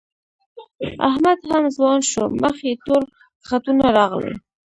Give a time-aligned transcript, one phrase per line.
[1.07, 3.01] احمد هم ځوان شو، مخ یې تور
[3.47, 4.35] خطونه راغلي